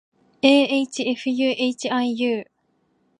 [0.51, 2.33] ahfuhiu